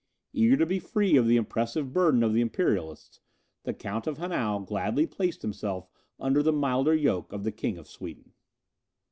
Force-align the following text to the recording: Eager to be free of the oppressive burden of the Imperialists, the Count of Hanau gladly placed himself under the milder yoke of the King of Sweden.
Eager 0.33 0.57
to 0.57 0.65
be 0.65 0.79
free 0.79 1.15
of 1.15 1.27
the 1.27 1.37
oppressive 1.37 1.93
burden 1.93 2.23
of 2.23 2.33
the 2.33 2.41
Imperialists, 2.41 3.19
the 3.65 3.71
Count 3.75 4.07
of 4.07 4.17
Hanau 4.17 4.57
gladly 4.65 5.05
placed 5.05 5.43
himself 5.43 5.91
under 6.19 6.41
the 6.41 6.51
milder 6.51 6.95
yoke 6.95 7.31
of 7.31 7.43
the 7.43 7.51
King 7.51 7.77
of 7.77 7.87
Sweden. 7.87 8.33